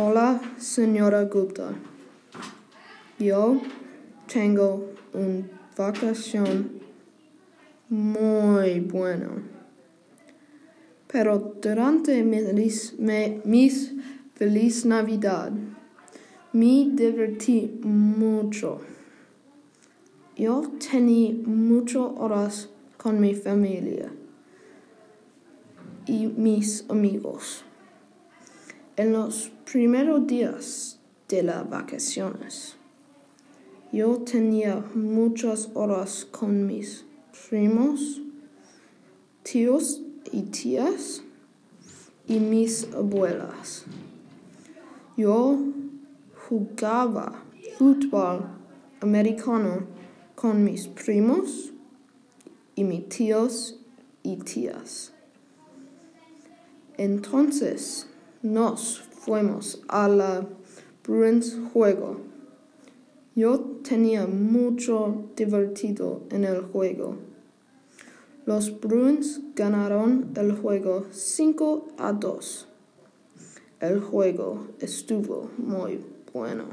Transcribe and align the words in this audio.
Hola, 0.00 0.40
señora 0.58 1.24
Gupta. 1.24 1.74
Yo 3.18 3.60
tengo 4.32 4.92
una 5.12 5.48
vacación 5.76 6.70
muy 7.88 8.78
buena. 8.78 9.42
Pero 11.08 11.56
durante 11.60 12.22
mis, 12.22 12.94
mis 13.44 13.94
feliz 14.36 14.86
Navidad 14.86 15.50
me 16.52 16.90
divertí 16.92 17.80
mucho. 17.82 18.80
Yo 20.36 20.62
tenía 20.78 21.34
muchas 21.44 22.02
horas 22.18 22.68
con 22.96 23.18
mi 23.18 23.34
familia 23.34 24.12
y 26.06 26.28
mis 26.28 26.88
amigos. 26.88 27.64
En 28.98 29.12
los 29.12 29.52
primeros 29.64 30.26
días 30.26 30.98
de 31.28 31.44
las 31.44 31.70
vacaciones, 31.70 32.74
yo 33.92 34.18
tenía 34.22 34.84
muchas 34.92 35.70
horas 35.74 36.26
con 36.28 36.66
mis 36.66 37.04
primos, 37.48 38.20
tíos 39.44 40.02
y 40.32 40.42
tías 40.42 41.22
y 42.26 42.40
mis 42.40 42.92
abuelas. 42.92 43.84
Yo 45.16 45.60
jugaba 46.48 47.44
fútbol 47.78 48.46
americano 49.00 49.86
con 50.34 50.64
mis 50.64 50.88
primos 50.88 51.72
y 52.74 52.82
mis 52.82 53.08
tíos 53.08 53.78
y 54.24 54.38
tías. 54.38 55.12
Entonces 56.96 58.07
nos 58.42 59.00
fuimos 59.00 59.82
a 59.88 60.08
la 60.08 60.46
Bruins 61.04 61.56
juego. 61.72 62.20
Yo 63.34 63.60
tenía 63.82 64.26
mucho 64.26 65.30
divertido 65.36 66.22
en 66.30 66.44
el 66.44 66.62
juego. 66.62 67.16
Los 68.46 68.80
Bruins 68.80 69.40
ganaron 69.54 70.32
el 70.36 70.52
juego 70.52 71.06
5 71.10 71.88
a 71.98 72.12
2. 72.12 72.68
El 73.80 74.00
juego 74.00 74.68
estuvo 74.80 75.50
muy 75.56 76.00
bueno. 76.32 76.64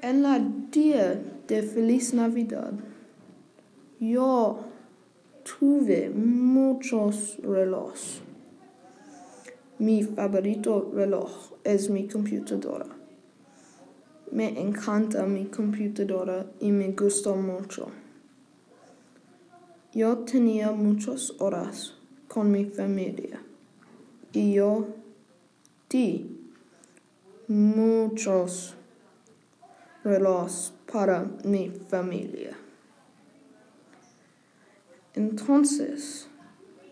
En 0.00 0.22
la 0.22 0.38
día 0.70 1.20
de 1.48 1.62
feliz 1.62 2.12
Navidad, 2.14 2.72
yo 3.98 4.60
tuve 5.44 6.10
muchos 6.10 7.36
relojes. 7.42 8.22
Mi 9.78 10.02
favorito 10.02 10.90
reloj 10.94 11.30
es 11.64 11.90
mi 11.90 12.08
computadora. 12.08 12.86
Me 14.32 14.48
encanta 14.60 15.26
mi 15.26 15.46
computadora 15.46 16.46
y 16.60 16.72
me 16.72 16.92
gustó 16.92 17.36
mucho. 17.36 17.88
Yo 19.92 20.18
tenía 20.18 20.72
muchas 20.72 21.34
horas 21.38 21.94
con 22.26 22.50
mi 22.50 22.64
familia 22.64 23.40
y 24.32 24.54
yo 24.54 24.88
di 25.88 26.26
muchos 27.46 28.74
relojes 30.02 30.72
para 30.90 31.30
mi 31.44 31.70
familia. 31.70 32.63
Entonces, 35.14 36.26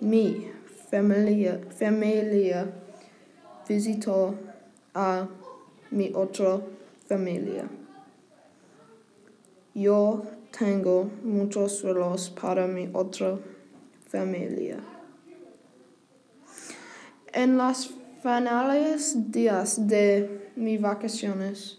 mi 0.00 0.50
familia, 0.90 1.60
familia 1.78 2.66
visitó 3.68 4.34
a 4.92 5.28
mi 5.90 6.10
otra 6.12 6.60
familia. 7.06 7.68
Yo 9.72 10.24
tengo 10.58 11.08
muchos 11.22 11.82
relojes 11.82 12.30
para 12.30 12.66
mi 12.66 12.90
otra 12.92 13.38
familia. 14.08 14.80
En 17.32 17.56
las 17.56 17.88
finales 18.20 19.30
días 19.30 19.86
de 19.86 20.50
mis 20.56 20.80
vacaciones, 20.80 21.78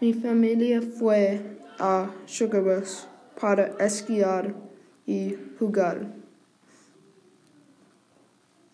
mi 0.00 0.12
familia 0.12 0.80
fue 0.82 1.40
a 1.80 2.10
Sugarbush 2.26 3.06
para 3.40 3.74
esquiar 3.84 4.65
y 5.06 5.36
jugar. 5.58 6.14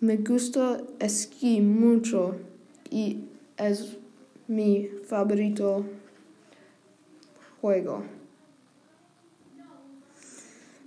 Me 0.00 0.16
gusta 0.16 0.82
esquí 0.98 1.60
mucho 1.60 2.37
y 2.91 3.25
es 3.56 3.97
mi 4.48 4.88
favorito 5.06 5.84
juego. 7.60 8.03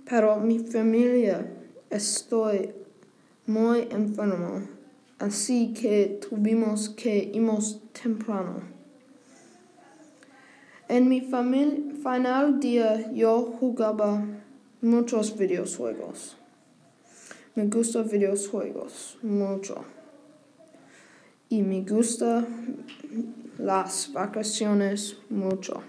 Pero 0.08 0.36
mi 0.36 0.58
familia 0.58 1.50
estoy 1.90 2.72
muy 3.46 3.88
enfermo, 3.90 4.68
así 5.18 5.72
que 5.72 6.20
tuvimos 6.28 6.90
que 6.90 7.30
irnos 7.32 7.80
temprano. 7.92 8.60
En 10.88 11.08
mi 11.08 11.20
final 11.22 12.60
día 12.60 13.10
yo 13.12 13.42
jugaba 13.58 14.24
muchos 14.80 15.36
videojuegos. 15.36 16.36
Me 17.54 17.66
gustan 17.66 18.08
videojuegos 18.08 19.18
mucho. 19.22 19.84
Y 21.48 21.62
me 21.62 21.82
gustan 21.82 22.84
las 23.58 24.12
vacaciones 24.12 25.18
mucho. 25.30 25.82